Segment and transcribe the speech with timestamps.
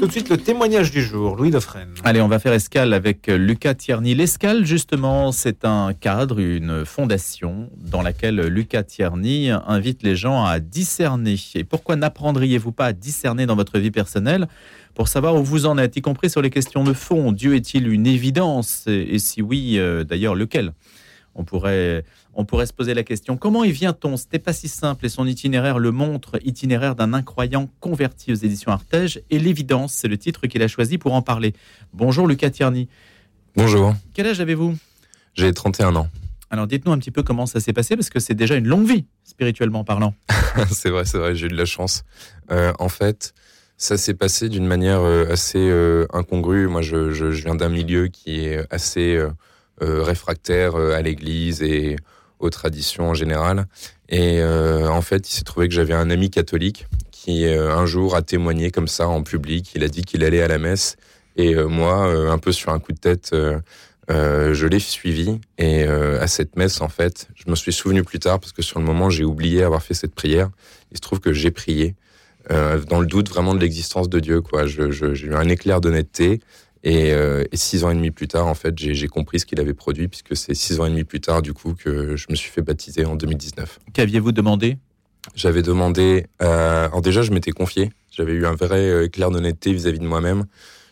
[0.00, 1.90] Tout de suite, le témoignage du jour, Louis Dauphren.
[2.04, 4.14] Allez, on va faire escale avec Lucas Tierny.
[4.14, 10.58] L'escale, justement, c'est un cadre, une fondation dans laquelle Lucas Tierny invite les gens à
[10.58, 11.36] discerner.
[11.54, 14.48] Et pourquoi n'apprendriez-vous pas à discerner dans votre vie personnelle
[14.94, 17.30] pour savoir où vous en êtes, y compris sur les questions de fond?
[17.30, 18.84] Dieu est-il une évidence?
[18.86, 20.72] Et, si oui, euh, d'ailleurs, lequel?
[21.34, 24.16] On pourrait, on pourrait se poser la question comment y vient-on?
[24.16, 28.72] C'était pas si simple et son itinéraire le montre, itinéraire d'un incroyant converti aux éditions
[28.72, 29.20] Artege.
[29.30, 31.54] Et l'évidence, c'est le titre qu'il a choisi pour en parler.
[31.92, 32.88] Bonjour Lucas Tierny.
[33.56, 33.94] Bonjour.
[34.14, 34.76] Quel âge avez-vous?
[35.34, 36.08] J'ai 31 ans.
[36.50, 38.86] Alors dites-nous un petit peu comment ça s'est passé, parce que c'est déjà une longue
[38.86, 40.14] vie, spirituellement parlant.
[40.70, 42.02] c'est vrai, c'est vrai, j'ai eu de la chance.
[42.50, 43.32] Euh, en fait,
[43.80, 46.68] ça s'est passé d'une manière euh, assez euh, incongrue.
[46.68, 51.96] Moi, je, je viens d'un milieu qui est assez euh, réfractaire à l'Église et
[52.40, 53.66] aux traditions en général.
[54.08, 58.16] Et euh, en fait, il s'est trouvé que j'avais un ami catholique qui un jour
[58.16, 59.72] a témoigné comme ça en public.
[59.74, 60.96] Il a dit qu'il allait à la messe.
[61.36, 63.36] Et moi, un peu sur un coup de tête,
[64.08, 65.38] je l'ai suivi.
[65.58, 68.80] Et à cette messe, en fait, je me suis souvenu plus tard parce que sur
[68.80, 70.48] le moment, j'ai oublié avoir fait cette prière.
[70.92, 71.94] Il se trouve que j'ai prié
[72.48, 74.40] dans le doute vraiment de l'existence de Dieu.
[74.40, 76.40] Quoi, j'ai eu un éclair d'honnêteté.
[76.86, 79.74] Euh, et, six ans et demi plus tard, en fait, j'ai compris ce qu'il avait
[79.74, 82.50] produit, puisque c'est six ans et demi plus tard, du coup, que je me suis
[82.50, 83.80] fait baptiser en 2019.
[83.92, 84.78] Qu'aviez-vous demandé?
[85.34, 86.26] J'avais demandé.
[86.42, 87.90] Euh, alors déjà, je m'étais confié.
[88.10, 90.44] J'avais eu un vrai euh, éclair d'honnêteté vis-à-vis de moi-même.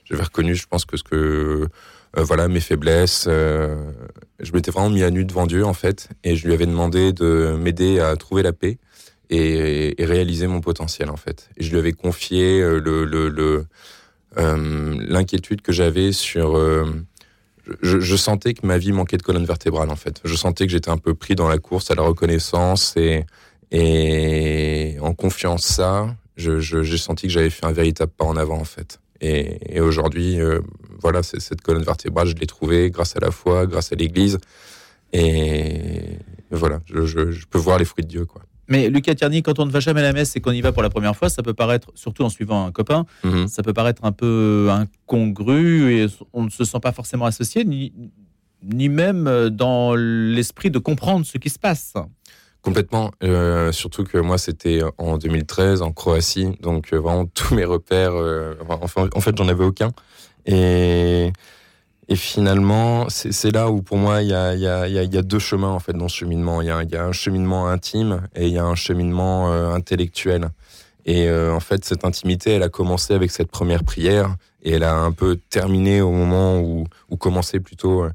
[0.04, 1.68] J'avais reconnu, je pense que ce que
[2.16, 3.24] voilà mes faiblesses.
[3.26, 7.12] je m'étais vraiment mis à nu devant Dieu, en fait, et je lui avais demandé
[7.12, 8.78] de m'aider à trouver la paix
[9.28, 11.50] et, réaliser mon potentiel, en fait.
[11.58, 13.66] Et je lui avais confié le, le, le
[14.36, 16.84] l'inquiétude que j'avais sur euh,
[17.82, 20.20] je, sentais que ma vie manquait de colonne vertébrale en fait.
[20.24, 23.24] Je sentais que j'étais un peu pris dans la course à la reconnaissance et,
[23.70, 28.64] et en confiance ça, j'ai senti que j'avais fait un véritable pas en avant en
[28.64, 29.00] fait.
[29.20, 30.60] Et, aujourd'hui, euh,
[31.00, 34.38] voilà, cette colonne vertébrale, je l'ai trouvée grâce à la foi, grâce à l'Église.
[35.12, 36.18] Et
[36.50, 38.42] voilà, je, je, peux voir les fruits de Dieu quoi.
[38.68, 40.72] Mais Lucas Tierny, quand on ne va jamais à la messe et qu'on y va
[40.72, 43.48] pour la première fois, ça peut paraître, surtout en suivant un copain, mhm.
[43.48, 47.92] ça peut paraître un peu incongru et on ne se sent pas forcément associé, ni,
[48.62, 51.94] ni même dans l'esprit de comprendre ce qui se passe.
[52.60, 57.64] Complètement, euh, surtout que moi c'était en 2013 en Croatie, donc euh, vraiment tous mes
[57.64, 59.92] repères, euh, enfin, en fait j'en avais aucun.
[60.44, 61.32] Et
[62.10, 66.08] et finalement, c'est là où pour moi, il y a, deux chemins en fait dans
[66.08, 66.62] ce cheminement.
[66.62, 70.48] Il y a, un cheminement intime et il y a un cheminement euh, intellectuel.
[71.04, 74.84] Et euh, en fait, cette intimité, elle a commencé avec cette première prière et elle
[74.84, 78.06] a un peu terminé au moment où, où commençait plutôt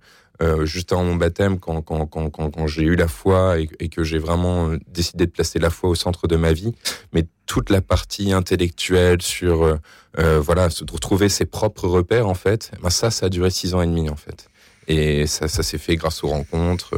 [0.42, 4.04] euh, juste avant mon baptême, quand, quand, quand, quand j'ai eu la foi et, que
[4.04, 6.74] j'ai vraiment euh, décidé de placer la foi au centre de ma vie,
[7.14, 9.78] mais toute la partie intellectuelle sur
[10.18, 13.76] euh, voilà, se retrouver ses propres repères en fait, ben ça, ça a duré six
[13.76, 14.50] ans et demi en fait.
[14.88, 16.96] Et ça, ça s'est fait grâce aux rencontres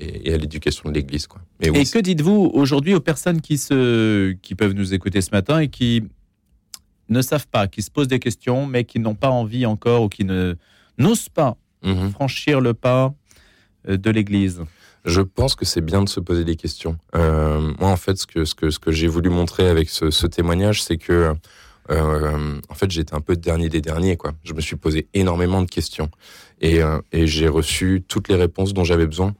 [0.00, 1.26] et, à l'éducation de l'Église.
[1.26, 1.42] Quoi.
[1.60, 5.58] Mais et que dites-vous aujourd'hui aux personnes qui, se, qui peuvent nous écouter ce matin
[5.58, 6.04] et qui
[7.10, 10.08] ne savent pas, qui se posent des questions, mais qui n'ont pas envie encore ou
[10.08, 10.54] qui ne
[10.98, 12.10] n'osent pas Mhm.
[12.10, 13.14] franchir le pas
[13.88, 14.62] euh, de l'Église
[15.04, 16.98] je pense que c'est bien de se poser des questions.
[17.14, 20.26] Euh, moi, en fait, ce que, ce que, ce que j'ai voulu montrer avec ce,
[20.26, 21.32] témoignage, c'est que,
[21.90, 24.32] euh, en fait, j'étais un peu dernier des derniers, quoi.
[24.42, 26.10] Je me suis posé énormément de questions
[26.60, 26.80] et,
[27.12, 29.32] et j'ai reçu toutes les réponses dont j'avais besoin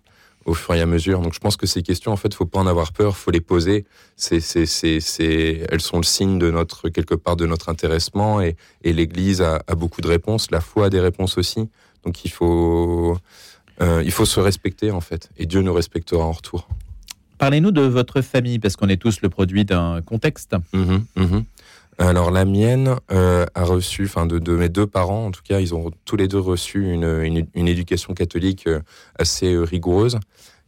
[0.47, 1.21] au fur et à mesure.
[1.21, 3.41] Donc, je pense que ces questions, en fait, faut pas en avoir peur, faut les
[3.41, 3.85] poser.
[4.17, 8.41] C'est, c'est, c'est, c'est, elles sont le signe de notre quelque part de notre intéressement
[8.41, 11.69] et, et l'Église a, a beaucoup de réponses, la foi a des réponses aussi.
[12.07, 13.19] Donc il faut,
[13.83, 16.69] euh, il faut se respecter en fait, et Dieu nous respectera en retour.
[17.39, 20.55] Parlez-nous de votre famille, parce qu'on est tous le produit d'un contexte.
[20.73, 21.45] Mhm, mhm.
[21.99, 25.75] Alors la mienne euh, a reçu, enfin de, mes deux parents en tout cas, ils
[25.75, 28.81] ont tous les deux reçu une, une, éducation catholique euh,
[29.19, 30.19] assez rigoureuse.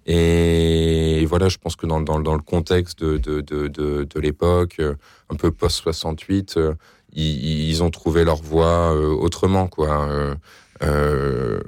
[0.06, 4.80] Et voilà, je pense que dans, dans, dans le contexte de, de, de, de l'époque,
[5.28, 6.74] un peu post-68,
[7.12, 9.66] ils, ils, ont trouvé leur voie autrement.
[9.66, 10.34] quoi.
[10.82, 11.60] Euh,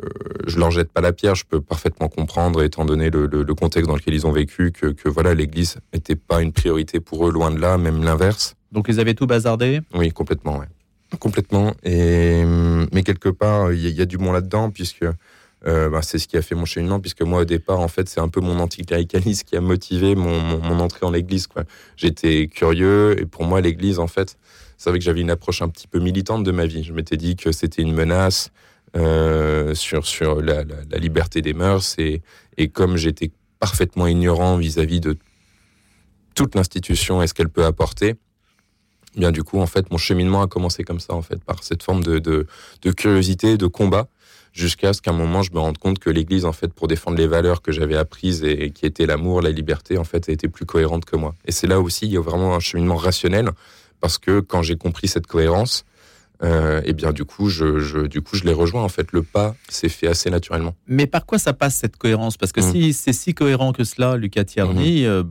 [0.47, 3.97] je leur jette pas la pierre, je peux parfaitement comprendre, étant donné le, contexte dans
[3.97, 7.59] lequel ils ont vécu, que, voilà, l'Église n'était pas une priorité pour eux, loin de
[7.59, 8.55] là, même l'inverse.
[8.73, 9.81] Donc ils avaient tout bazardé?
[9.95, 10.67] Oui, complètement, ouais.
[11.19, 11.75] Complètement.
[11.83, 12.45] Et,
[12.93, 15.05] mais quelque part, il y, a du bon là-dedans, puisque
[15.67, 18.09] euh, bah, c'est ce qui a fait mon cheminement, puisque moi, au départ, en fait,
[18.09, 21.49] c'est un peu mon anticléricalisme qui a motivé mon, mon, entrée en l'Église.
[21.97, 24.37] J'étais curieux, et pour moi, l'Église, en fait,
[24.79, 26.85] c'est vrai que j'avais une approche un petit peu militante de ma vie.
[26.85, 28.51] Je m'étais dit que c'était une menace,
[28.97, 30.65] euh, sur, sur la,
[30.97, 31.97] liberté des mœurs.
[31.99, 32.23] Et,
[32.57, 35.17] et comme j'étais parfaitement ignorant vis-à-vis de
[36.35, 38.17] toute l'institution et ce qu'elle peut apporter,
[39.17, 41.83] bien du coup, en fait, mon cheminement a commencé comme ça, en fait, par cette
[41.83, 42.47] forme de, de,
[42.93, 44.09] curiosité, de combat,
[44.53, 47.17] jusqu'à ce qu'à un moment, je me rende compte que l'Église, en fait, pour défendre
[47.17, 50.49] les valeurs que j'avais apprises et, qui étaient l'amour, la liberté, en fait, a été
[50.49, 51.35] plus cohérente que moi.
[51.45, 53.51] Et c'est là aussi, il y a vraiment un cheminement rationnel,
[54.01, 55.85] parce que quand j'ai compris cette cohérence,
[56.43, 58.83] euh, et bien du coup, je, je, du coup, je les rejoins.
[58.83, 60.75] En fait, le pas s'est fait assez naturellement.
[60.87, 62.37] Mais par quoi ça passe cette cohérence?
[62.37, 62.73] Parce que mm.
[62.73, 65.07] si c'est si cohérent que cela, Lucas Tierney, mm-hmm.
[65.07, 65.25] euh,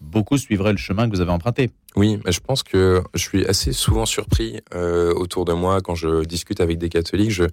[0.00, 1.70] beaucoup suivraient le chemin que vous avez emprunté.
[1.96, 5.94] Oui, mais je pense que je suis assez souvent surpris euh, autour de moi quand
[5.94, 7.30] je discute avec des catholiques.
[7.30, 7.44] Je,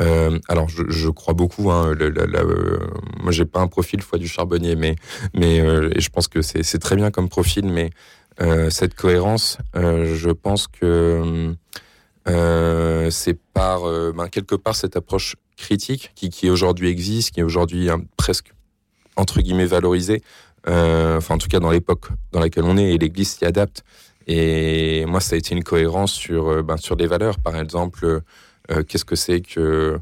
[0.00, 1.70] euh, alors, je, je, crois beaucoup.
[1.70, 2.78] Hein, la, euh,
[3.22, 4.96] moi, j'ai pas un profil foi du charbonnier, mais
[5.34, 7.66] mais euh, et je pense que c'est très bien comme profil.
[7.66, 7.90] Mais
[8.70, 11.54] cette cohérence, je pense que
[12.26, 13.82] c'est par
[14.12, 18.52] ben, quelque part cette approche critique qui, aujourd'hui existe, qui est aujourd'hui hein, presque
[19.16, 20.22] entre guillemets valorisée,
[20.68, 23.84] euh, enfin en tout cas dans l'époque dans laquelle on est, et l'Église s'y adapte.
[24.26, 27.38] Et moi, ça a été une cohérence sur, euh, ben, sur des valeurs.
[27.38, 28.22] Par exemple,
[28.70, 29.98] euh, qu'est-ce que c'est que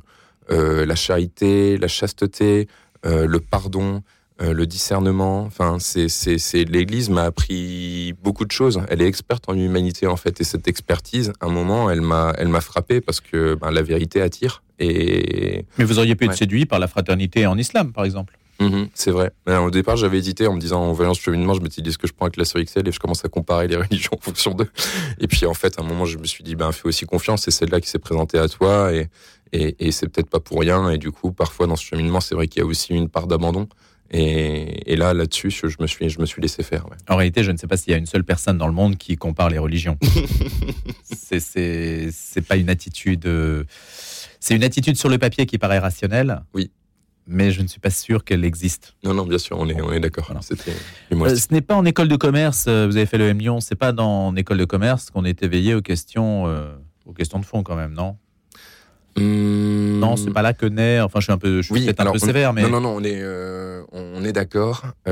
[0.48, 2.68] la charité, la chasteté,
[3.04, 4.02] le pardon,
[4.40, 5.42] le discernement.
[5.42, 8.80] Enfin, c'est, l'Église m'a appris beaucoup de choses.
[8.88, 12.32] Elle est experte en humanité en fait, et cette expertise, à un moment, elle m'a,
[12.38, 14.62] elle m'a frappé parce que ben, la vérité attire.
[14.78, 18.36] Et mais vous auriez pu être séduit par la fraternité en islam, par exemple.
[18.60, 19.32] Mhm, c'est vrai.
[19.46, 21.90] au départ, j'avais hésité en me disant, en voyant ce cheminement, je me suis dit,
[21.90, 24.20] est-ce que je prends avec la XL et je commence à comparer les religions en
[24.20, 24.70] fonction d'eux?
[25.18, 27.42] Et puis, en fait, à un moment, je me suis dit, ben, fais aussi confiance,
[27.42, 29.08] c'est celle-là qui s'est présentée à toi et,
[29.52, 30.90] et, c'est peut-être pas pour rien.
[30.90, 33.26] Et du coup, parfois, dans ce cheminement, c'est vrai qu'il y a aussi une part
[33.26, 33.68] d'abandon.
[34.12, 36.86] Et, là, là-dessus, je me suis, je me suis laissé faire.
[37.08, 38.98] En réalité, je ne sais pas s'il y a une seule personne dans le monde
[38.98, 39.98] qui compare les religions.
[41.04, 43.26] c'est pas une attitude.
[43.26, 43.64] Euh,
[44.38, 46.42] c'est une attitude sur le papier qui paraît rationnelle.
[46.52, 46.70] Oui
[47.26, 48.94] mais je ne suis pas sûr qu'elle existe.
[49.04, 50.30] Non, non, bien sûr, on est, on est d'accord.
[51.12, 53.60] Euh, ce n'est pas en école de commerce, euh, vous avez fait le M Lyon,
[53.60, 56.74] c'est pas dans en école de commerce qu'on est éveillé aux questions, euh,
[57.06, 58.16] aux questions de fond quand même, non?
[59.16, 59.98] Hum...
[59.98, 61.00] Non, c'est pas là que naît.
[61.00, 62.96] Enfin, je suis un peu, je suis peut-être un peu sévère, mais non, non, non,
[62.96, 63.22] on est,
[63.92, 64.82] on est d'accord.
[65.06, 65.10] Ce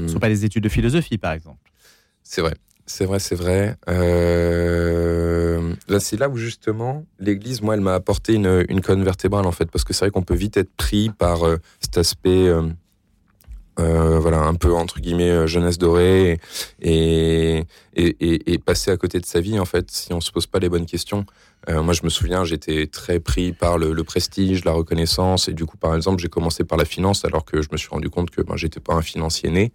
[0.00, 1.70] ne sont pas les études de philosophie, par exemple.
[2.22, 2.54] C'est vrai.
[2.86, 3.76] C'est vrai, c'est vrai.
[3.88, 5.74] Euh...
[5.88, 9.52] Là, c'est là où justement l'Église, moi, elle m'a apporté une, une, colonne vertébrale en
[9.52, 12.48] fait, parce que c'est vrai qu'on peut vite être pris par euh, cet aspect,
[13.78, 16.38] euh, voilà, un peu entre guillemets euh, jeunesse dorée
[16.80, 17.64] et
[17.96, 20.46] et, et, et, passer à côté de sa vie en fait, si on se pose
[20.46, 21.26] pas les bonnes questions.
[21.68, 25.52] Euh, moi, je me souviens, j'étais très pris par le, le, prestige, la reconnaissance, et
[25.52, 28.10] du coup, par exemple, j'ai commencé par la finance, alors que je me suis rendu
[28.10, 29.72] compte que ben, j'étais pas un financier né.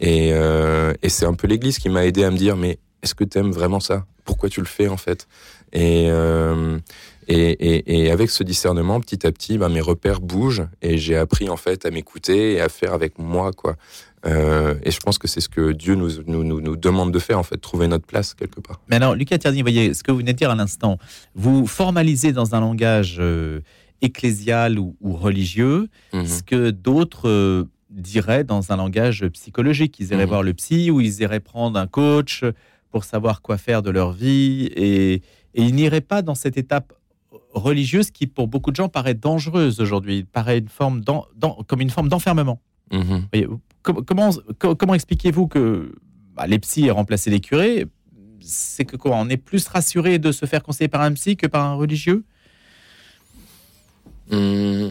[0.00, 3.14] Et, euh, et c'est un peu l'Église qui m'a aidé à me dire, mais est-ce
[3.14, 4.04] que tu aimes vraiment ça?
[4.24, 5.26] Pourquoi tu le fais en fait?
[5.72, 6.78] Et, euh,
[7.28, 11.16] et, et, et, avec ce discernement, petit à petit, ben, mes repères bougent et j'ai
[11.16, 13.76] appris en fait à m'écouter et à faire avec moi quoi.
[14.26, 17.38] Euh, et je pense que c'est ce que Dieu nous, nous, nous, demande de faire,
[17.38, 18.80] en fait, trouver notre place quelque part.
[18.88, 20.98] Mais alors, Lucas Tierney, voyez, ce que vous venez de dire à l'instant,
[21.34, 23.60] vous formalisez dans un langage euh,
[24.02, 26.26] ecclésial ou, religieux mhm.
[26.26, 29.98] ce que d'autres diraient dans un langage psychologique.
[29.98, 30.28] Ils iraient mhm.
[30.28, 32.44] voir le psy ou ils iraient prendre un coach
[32.90, 35.22] pour savoir quoi faire de leur vie et, et
[35.62, 36.92] ils n'iraient pas dans cette étape
[37.52, 41.02] religieuse qui, pour beaucoup de gens, paraît dangereuse aujourd'hui, paraît une forme
[41.66, 42.60] comme une forme d'enfermement.
[42.92, 43.26] Mhm
[43.82, 44.30] comment,
[44.78, 45.92] comment expliquez-vous que
[46.34, 47.86] bah, les psys aient remplacé les curés?
[48.40, 51.46] C'est que quoi On est plus rassuré de se faire conseiller par un psy que
[51.46, 52.24] par un religieux?
[54.30, 54.88] Mmh.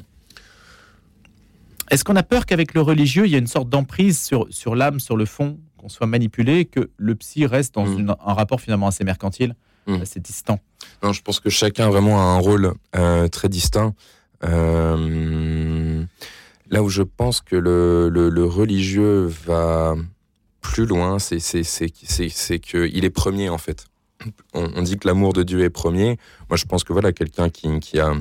[1.89, 4.75] Est-ce qu'on a peur qu'avec le religieux, il y ait une sorte d'emprise sur, sur
[4.75, 8.15] l'âme, sur le fond, qu'on soit manipulé, que le psy reste dans mmh.
[8.25, 9.55] un rapport finalement assez mercantile,
[9.87, 10.01] mmh.
[10.01, 10.59] assez distant
[11.03, 13.93] Non, je pense que chacun vraiment a un rôle euh, très distinct.
[14.43, 16.05] Euh,
[16.71, 19.95] Là où je pense que le, le, religieux va
[20.61, 23.85] plus loin, c'est qu'il est premier en fait.
[24.53, 26.17] On, dit que l'amour de Dieu est premier.
[26.49, 28.13] Moi, je pense que voilà, quelqu'un qui, qui a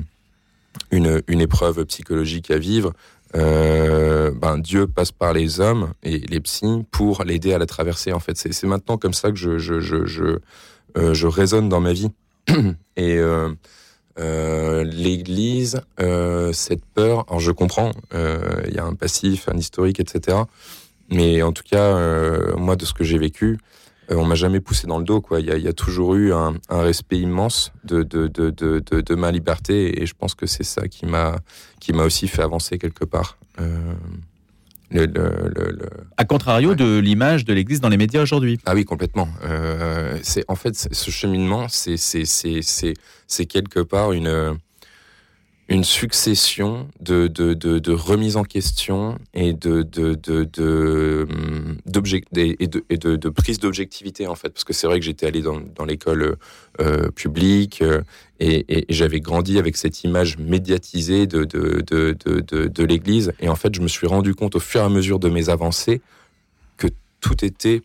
[0.91, 2.93] une, une épreuve psychologique à vivre,
[3.35, 8.11] euh, ben, Dieu passe par les hommes et les psys pour l'aider à la traverser.
[8.13, 10.39] En fait, c'est maintenant comme ça que je je je je,
[10.97, 12.09] euh, je raisonne dans ma vie.
[12.97, 15.81] Et euh, l'Église,
[16.51, 20.39] cette peur, alors je comprends, il y a un passif, un historique, etc.
[21.09, 21.95] Mais en tout cas,
[22.57, 23.59] moi, de ce que j'ai vécu,
[24.09, 25.21] on m'a jamais poussé dans le dos.
[25.21, 25.39] Quoi.
[25.39, 28.49] Il, y a, toujours eu un, respect immense de, de, de,
[28.79, 31.37] de, ma liberté, et je pense que c'est ça qui m'a
[31.79, 33.37] qui m'a aussi fait avancer quelque part.
[34.91, 38.59] Le, le, le, à contrario de l'image de l'Église dans les médias aujourd'hui.
[38.65, 39.29] Ah oui, complètement.
[39.43, 44.57] Euh, c'est en fait ce cheminement, c'est quelque part une
[45.69, 50.17] une succession de, de, de, de remises en question et de, de,
[50.57, 54.49] hum, et de, et de, prise d'objectivité, en fait.
[54.49, 56.37] Parce que c'est vrai que j'étais allé dans, dans l'école
[56.81, 58.01] euh, publique euh,
[58.39, 63.31] et, j'avais grandi avec cette image médiatisée de, de, de l'Église.
[63.39, 65.49] Et en fait, je me suis rendu compte au fur et à mesure de mes
[65.49, 66.01] avancées
[66.77, 66.87] que
[67.21, 67.83] tout était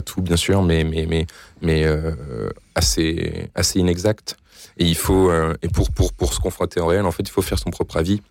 [0.00, 1.26] tout bien sûr, mais mais mais
[1.62, 4.36] mais euh, assez assez inexact.
[4.78, 7.30] Et il faut, euh, et pour, pour, pour se confronter en réel, en fait, il
[7.30, 8.22] faut faire son propre avis.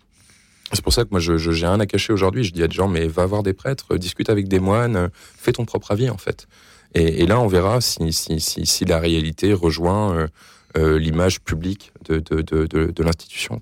[0.72, 2.44] C'est pour ça que moi, je, j'ai rien à cacher aujourd'hui.
[2.44, 5.52] Je dis à des gens, mais va voir des prêtres, discute avec des moines, fais
[5.52, 6.46] ton propre avis, en fait.
[6.94, 10.28] Et, là, on verra si, si, si, la réalité rejoint
[10.76, 13.60] euh, l'image publique de, de, de, de, l'institution.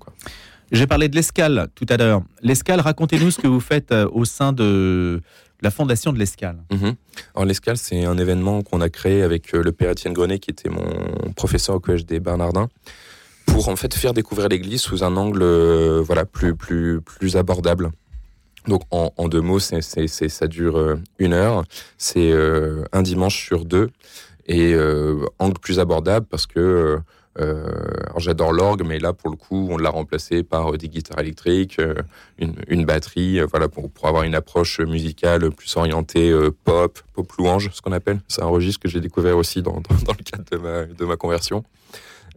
[0.71, 2.21] J'ai parlé de l'escale tout à l'heure.
[2.41, 5.21] L'escale, racontez-nous ce que vous faites au sein de
[5.61, 6.63] la fondation de l'Escale.
[6.71, 6.91] Mmh.
[7.35, 10.69] Alors l'Escale, c'est un événement qu'on a créé avec le père Étienne Grenet, qui était
[10.69, 12.69] mon professeur au collège des Bernardins
[13.47, 17.91] pour en fait faire découvrir l'Église sous un angle euh, voilà plus plus plus abordable.
[18.67, 21.63] Donc en, deux mots, ça dure euh, une heure,
[21.97, 23.89] c'est euh, un dimanche sur deux
[24.47, 26.97] et euh, angle plus abordable parce que euh,
[28.17, 31.79] j'adore l'orgue, mais là pour le coup, on l'a remplacé par des guitares électriques,
[32.37, 37.69] une, une batterie, voilà pour, pour avoir une approche musicale plus orientée pop, pop louange,
[37.73, 38.19] ce qu'on appelle.
[38.27, 41.05] C'est un registre que j'ai découvert aussi dans, dans, dans le cadre de ma, de
[41.05, 41.63] ma conversion.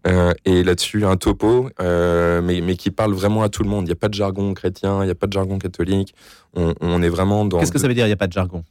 [0.07, 3.85] Euh, et là-dessus, un topo, euh, mais, mais qui parle vraiment à tout le monde.
[3.85, 6.14] Il n'y a pas de jargon chrétien, il n'y a pas de jargon catholique.
[6.54, 7.59] On, on est vraiment dans.
[7.59, 8.64] Qu'est-ce que ça veut dire, il n'y a pas de jargon?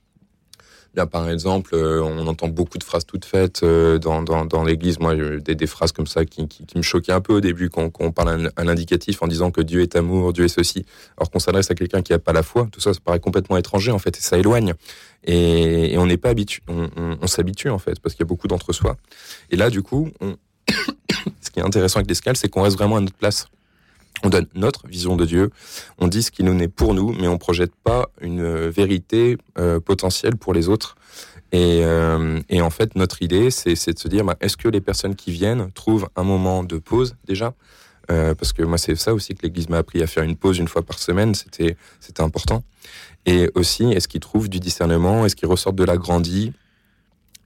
[1.11, 4.99] Par exemple, euh, on entend beaucoup de phrases toutes faites euh, dans, dans, l'église.
[4.99, 8.11] Moi, des, des, phrases comme ça qui, me choquaient un peu au début quand, on
[8.11, 10.85] parle un, indicatif en disant que Dieu est amour, Dieu est ceci,
[11.17, 12.67] alors qu'on s'adresse à quelqu'un qui n'a pas la foi.
[12.71, 14.73] Tout ça, ça paraît complètement étranger, en fait, et ça éloigne.
[15.25, 18.97] Et, on n'est pas habitué, on, s'habitue, en fait, parce qu'il y a beaucoup d'entre-soi.
[19.51, 20.09] Et là, du coup,
[21.41, 23.47] ce qui est intéressant avec l'escale, c'est qu'on reste vraiment à notre place.
[24.23, 25.49] On donne notre vision de Dieu,
[25.97, 29.79] on dit ce qui nous est pour nous, mais on projette pas une vérité euh,
[29.79, 30.95] potentielle pour les autres.
[31.51, 34.81] Et, euh, et, en fait, notre idée, c'est de se dire, bah, est-ce que les
[34.81, 37.53] personnes qui viennent trouvent un moment de pause déjà?
[38.11, 40.57] Euh, Parce que moi, c'est ça aussi que l'Église m'a appris à faire une pause
[40.57, 41.75] une fois par semaine, c'était
[42.19, 42.63] important.
[43.25, 45.25] Et aussi, est-ce qu'ils trouvent du discernement?
[45.25, 46.53] Est-ce qu'ils ressortent de la grandie?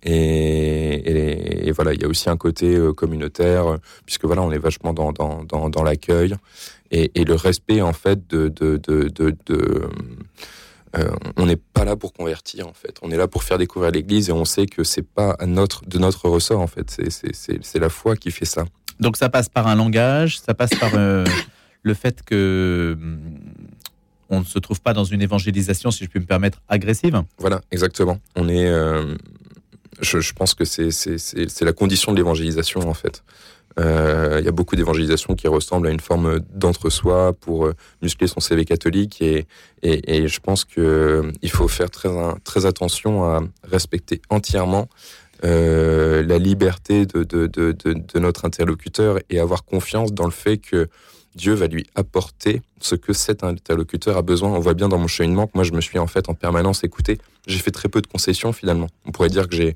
[0.04, 4.52] Et, et, et, voilà, il y a aussi un côté euh, communautaire, puisque voilà, on
[4.52, 6.36] est vachement dans, dans, dans, dans l'accueil
[6.92, 9.90] et, et, le respect en fait de, de, de, de, de
[10.96, 13.92] euh, on n'est pas là pour convertir en fait, on est là pour faire découvrir
[13.92, 17.80] l'Église et on sait que c'est pas à notre, de notre ressort en fait, c'est
[17.80, 18.66] la foi qui fait ça.
[19.00, 21.26] Donc ça passe par un langage, ça passe par euh,
[21.82, 22.98] le fait que
[24.30, 27.22] on ne se trouve pas dans une évangélisation, si je puis me permettre, agressive?
[27.38, 28.20] Voilà, exactement.
[28.36, 29.16] On est euh,
[30.04, 33.24] je, pense que c'est la condition de l'évangélisation en fait.
[33.80, 38.28] Euh, il y a beaucoup d'évangélisation qui ressemblent à une forme d'entre-soi pour euh, muscler
[38.28, 39.48] son CV catholique et,
[39.84, 44.88] je pense que euh, faut faire très, attention à respecter entièrement
[45.42, 50.88] la liberté de, notre interlocuteur et avoir confiance dans le fait que
[51.36, 54.50] Dieu va lui apporter ce que cet interlocuteur a besoin.
[54.52, 56.84] On voit bien dans mon cheminement que moi, je me suis en fait en permanence
[56.84, 57.20] écouté.
[57.48, 58.88] J'ai fait très peu de concessions finalement.
[59.06, 59.76] On pourrait dire que j'ai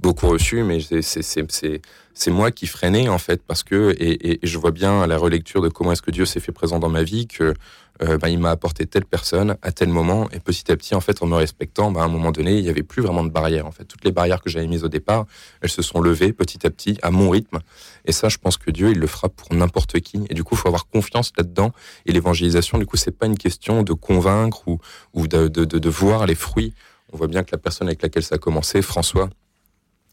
[0.00, 4.70] beaucoup reçu, mais c'est moi qui freinais en fait parce que et, et, je vois
[4.70, 7.26] bien à la relecture de comment est-ce que Dieu s'est fait présent dans ma vie
[7.26, 7.54] que
[8.02, 11.00] euh, bah, il m'a apporté telle personne à tel moment et petit à petit en
[11.00, 13.30] fait en me respectant, bah, à un moment donné il y avait plus vraiment de
[13.30, 13.84] barrières en fait.
[13.84, 15.26] Toutes les barrières que j'avais mises au départ,
[15.60, 17.58] elles se sont levées petit à petit à mon rythme
[18.04, 20.54] et ça je pense que Dieu il le fera pour n'importe qui et du coup
[20.54, 21.72] il faut avoir confiance là-dedans
[22.06, 24.78] et l'évangélisation du coup c'est pas une question de convaincre ou,
[25.14, 26.72] ou de, de, de voir les fruits.
[27.12, 29.30] On voit bien que la personne avec laquelle ça a commencé, François,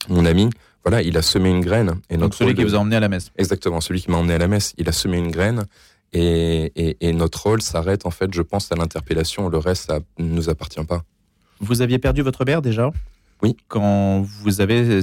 [0.09, 0.49] mon ami,
[0.83, 1.95] voilà, il a semé une graine.
[2.09, 3.31] Et Donc celui qui vous a emmené à la messe.
[3.37, 5.65] Exactement, celui qui m'a emmené à la messe, il a semé une graine.
[6.13, 9.49] Et, et, et notre rôle s'arrête, en fait, je pense, à l'interpellation.
[9.49, 11.03] Le reste, ça ne nous appartient pas.
[11.59, 12.91] Vous aviez perdu votre mère déjà?
[13.41, 13.57] Oui.
[13.67, 15.01] Quand vous avez.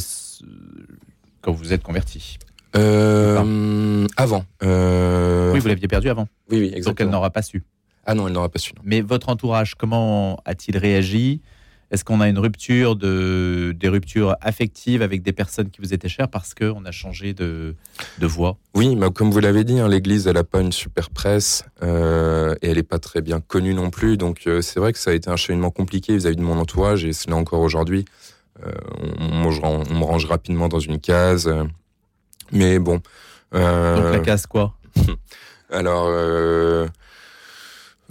[1.43, 2.39] Quand vous êtes converti?
[2.77, 4.47] Euh, Avant.
[4.63, 5.53] Euh...
[5.53, 6.27] Oui, vous l'aviez perdu avant.
[6.51, 6.93] Oui, oui, exactement.
[6.93, 7.63] Donc elle n'aura pas su.
[8.07, 8.73] Ah non, elle n'aura pas su.
[8.75, 8.83] Non.
[8.85, 11.43] Mais votre entourage, comment a-t-il réagi?
[11.93, 16.09] Est-ce qu'on a une rupture de des ruptures affectives avec des personnes qui vous étaient
[16.09, 17.75] chères parce que on a changé de,
[18.19, 18.57] de voix?
[18.75, 22.55] Oui, mais comme vous l'avez dit, hein, l'Église elle a pas une super presse euh,
[22.63, 24.17] et elle est pas très bien connue non plus.
[24.17, 27.05] Donc euh, c'est vrai que ça a été un cheminement compliqué vis-à-vis de mon entourage
[27.05, 28.07] et c'est là encore aujourd'hui.
[28.67, 28.73] Euh,
[29.21, 31.53] on, on, on, me range rapidement dans une case,
[32.53, 33.03] mais bon.
[33.53, 34.75] Donc la case quoi?
[35.71, 36.11] Alors.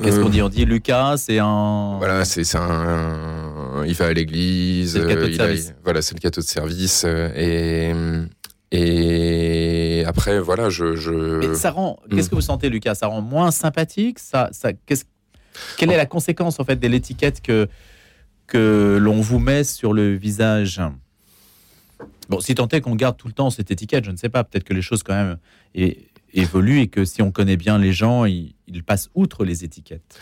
[0.04, 0.42] Qu'est-ce qu'on dit?
[0.42, 1.98] On dit Lucas, c'est un.
[1.98, 3.51] Voilà, c'est un.
[3.86, 4.94] Il va à l'église.
[4.96, 5.70] De il service.
[5.70, 5.74] A...
[5.84, 7.06] Voilà, c'est le cateau de service.
[7.06, 7.94] Et,
[8.72, 10.96] et après, voilà, je.
[10.96, 11.54] je...
[11.54, 12.00] ça rend.
[12.10, 12.96] Qu'est-ce que vous sentez, Lucas?
[12.96, 14.20] Ça rend moins sympathique?
[14.20, 15.06] Ça, ça, qu'est-ce,
[15.78, 17.68] Quelle est la conséquence en fait de l'étiquette que
[18.48, 20.82] que l'on vous met sur le visage?
[22.30, 24.44] Bon, si tant est qu'on garde tout le temps cette étiquette, je ne sais pas.
[24.44, 25.38] Peut-être que les choses quand même
[26.34, 28.54] évoluent et que si on connaît bien les gens, ils,
[28.86, 30.18] passent outre les étiquettes.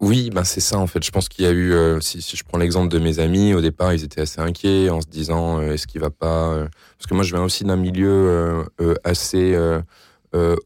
[0.00, 1.04] oui, ben c'est ça en fait.
[1.04, 3.60] Je pense qu'il y a eu, euh, si, je prends l'exemple de mes amis, au
[3.60, 6.52] départ ils étaient assez inquiets en se disant euh, est-ce qu'il va pas.
[6.52, 8.64] Euh, parce que moi je viens aussi d'un milieu
[9.04, 9.56] assez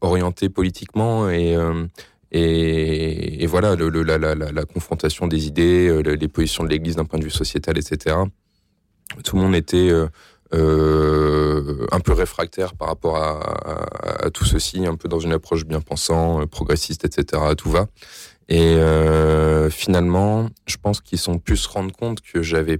[0.01, 1.55] orienté politiquement et.
[2.37, 7.77] Et, voilà, la, confrontation des idées, les positions de l'Église d'un point de vue sociétal,
[7.77, 8.17] etc.
[9.23, 9.89] Tout le monde était
[10.55, 15.81] euh, un peu réfractaire par rapport à, tout ceci, un peu dans une approche bien
[15.81, 17.41] pensant, euh, progressiste, etc.
[17.57, 17.87] Tout va.
[18.47, 22.79] Et euh, finalement, je pense qu'ils sont pu se rendre compte que j'avais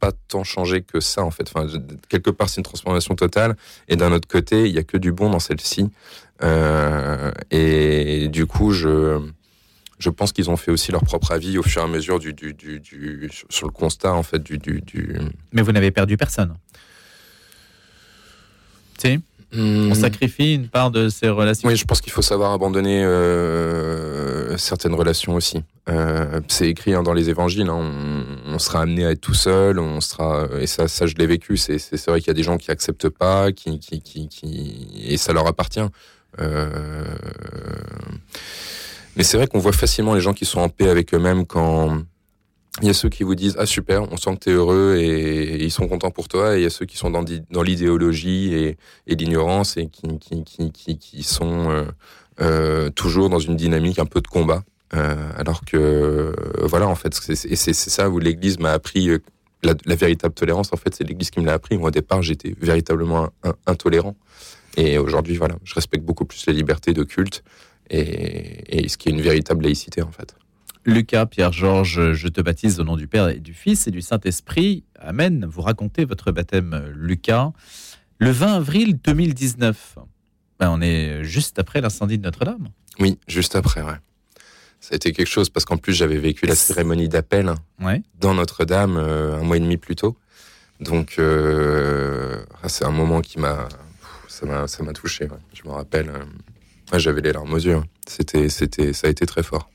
[0.00, 1.50] pas tant changé que ça en fait.
[1.52, 1.66] Enfin,
[2.08, 3.56] quelque part, c'est une transformation totale.
[3.88, 5.90] Et d'un autre côté, il y a que du bon dans celle-ci.
[7.50, 9.20] et du coup, je
[9.98, 12.32] je pense qu'ils ont fait aussi leur propre avis au fur et à mesure du,
[12.32, 14.82] du, du, sur le constat en fait du, du...
[15.52, 16.54] Mais vous n'avez perdu personne.
[19.54, 19.94] On hmm.
[19.94, 21.66] sacrifie une part de ces relations.
[21.68, 25.62] Oui, je pense qu'il faut savoir abandonner euh, certaines relations aussi.
[25.88, 27.70] Euh, c'est écrit hein, dans les évangiles.
[27.70, 27.94] Hein,
[28.46, 29.78] on, sera amené à être tout seul.
[29.78, 31.56] On sera et ça, ça je l'ai vécu.
[31.56, 35.16] C'est, vrai qu'il y a des gens qui acceptent pas, qui, qui, qui, qui et
[35.16, 35.80] ça leur appartient.
[36.40, 37.04] Euh,
[39.16, 42.02] mais c'est vrai qu'on voit facilement les gens qui sont en paix avec eux-mêmes quand
[42.82, 44.96] il y a ceux qui vous disent ah super, on sent que tu es heureux
[44.98, 46.56] et, ils sont contents pour toi.
[46.56, 50.44] Et il y a ceux qui sont dans, dans l'idéologie et, l'ignorance et qui, qui,
[50.44, 51.84] qui, qui, sont euh,
[52.40, 54.62] euh, toujours dans une dynamique un peu de combat.
[54.94, 59.10] Euh, alors que voilà en fait c'est ça où l'Église m'a appris
[59.62, 60.72] la, véritable tolérance.
[60.72, 61.76] En fait c'est l'Église qui me l'a appris.
[61.76, 63.28] Moi au départ j'étais véritablement
[63.66, 64.16] intolérant
[64.76, 67.42] et aujourd'hui voilà je respecte beaucoup plus la liberté de culte
[67.90, 70.34] et ce qui est une véritable laïcité en fait.
[70.88, 74.84] Lucas, Pierre-Georges, je te baptise au nom du Père et du Fils et du Saint-Esprit.
[74.98, 75.46] Amen.
[75.46, 77.52] Vous racontez votre baptême, Lucas.
[78.16, 79.98] Le 20 avril 2019,
[80.58, 82.70] ben, on est juste après l'incendie de Notre-Dame.
[83.00, 83.98] Oui, juste après, ouais.
[84.80, 87.52] Ça a été quelque chose parce qu'en plus j'avais vécu la cérémonie d'appel
[88.18, 90.16] dans Notre-Dame euh, un mois et demi plus tôt.
[90.80, 93.68] Donc euh, ah, c'est un moment qui m'a
[94.26, 95.28] ça m'a touché.
[95.52, 97.82] Je me rappelle, euh, j'avais les larmes aux yeux.
[98.06, 99.68] C'était c'était ça a été très fort.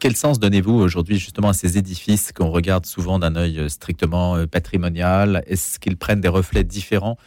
[0.00, 4.34] Quel sens donnez-vous aujourd'hui justement à ces édifices qu'on regarde souvent d'un œil euh, strictement
[4.34, 5.44] euh, patrimonial?
[5.46, 7.18] Est-ce qu'ils prennent des reflets différents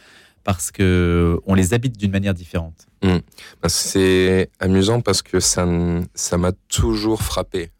[0.42, 2.88] parce que euh, on les habite d'une manière différente?
[3.00, 3.18] Hmm.
[3.62, 5.68] bah, C'est amusant parce que ça
[6.14, 7.70] ça m'a toujours frappé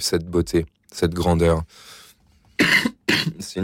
[0.00, 1.62] cette beauté, cette grandeur.
[3.38, 3.60] c'est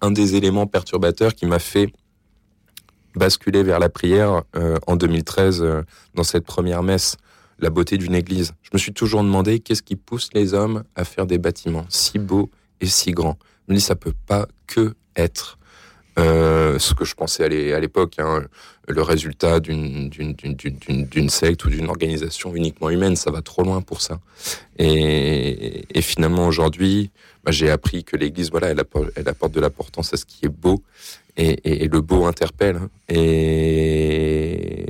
[0.00, 1.92] un des éléments perturbateurs qui m'a fait
[3.14, 4.42] basculer vers la prière
[4.88, 5.64] en 2013
[6.16, 7.18] dans cette première messe
[7.58, 8.54] la beauté d'une église.
[8.62, 12.18] Je me suis toujours demandé qu'est-ce qui pousse les hommes à faire des bâtiments si
[12.18, 13.38] beaux et si grands.
[13.66, 15.58] Je me dis ça peut pas que être
[16.18, 18.44] euh, ce que je pensais à l'époque, hein,
[18.86, 20.10] le résultat d'une
[21.28, 24.20] secte ou d'une organisation uniquement humaine, ça va trop loin pour ça.
[24.78, 27.10] Et, finalement aujourd'hui,
[27.44, 30.44] bah, j'ai appris que l'Église, voilà, elle apporte, elle apporte de l'importance à ce qui
[30.44, 30.82] est beau,
[31.36, 32.80] et, le beau interpelle.
[33.08, 34.84] Et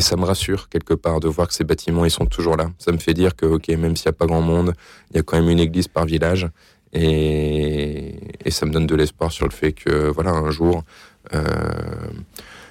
[0.00, 2.70] et ça me rassure quelque part de voir que ces bâtiments, ils sont toujours là.
[2.78, 4.72] Ça me fait dire que, ok, même s'il n'y a pas grand monde,
[5.10, 6.48] il y a quand même une église par village.
[6.94, 8.14] Et,
[8.48, 10.84] ça me donne de l'espoir sur le fait que, voilà, un jour,
[11.34, 11.42] euh,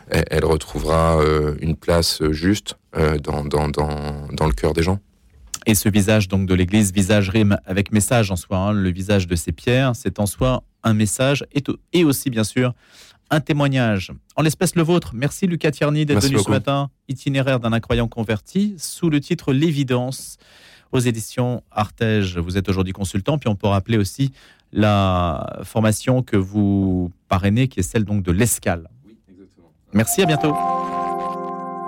[0.09, 4.97] elle, retrouvera euh, une place juste euh, dans, le cœur des gens.
[5.67, 8.57] Et ce visage donc de l'Église, visage rime avec message en soi.
[8.57, 8.71] Hein.
[8.71, 11.45] le visage de ces pierres, c'est en soi un message
[11.93, 12.73] et aussi bien sûr
[13.29, 14.11] un témoignage.
[14.35, 15.11] En l'espèce le vôtre.
[15.13, 16.89] Merci Lucas Tierny d'être venu ce matin.
[17.07, 20.37] Itinéraire d'un incroyant converti sous le titre L'évidence
[20.91, 22.37] aux éditions Artege.
[22.37, 24.31] Vous êtes aujourd'hui consultant, puis on peut rappeler aussi
[24.71, 28.89] la formation que vous parrainez, qui est celle donc de l'escale.
[29.05, 29.71] Oui, exactement.
[29.93, 30.55] Merci, à bientôt.